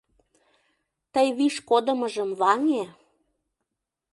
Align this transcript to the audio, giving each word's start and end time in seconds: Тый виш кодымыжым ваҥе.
Тый 1.13 1.27
виш 1.37 1.55
кодымыжым 1.69 2.29
ваҥе. 2.41 2.83